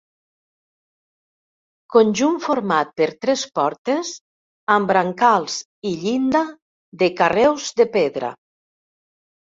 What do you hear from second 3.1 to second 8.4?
tres portes, amb brancals i llinda de carreus de pedra.